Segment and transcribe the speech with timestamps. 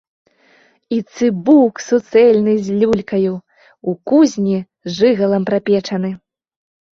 [0.95, 3.33] І цыбук суцэльны з люлькаю,
[3.93, 4.57] у кузні
[4.97, 6.11] жыгалам прапечаны.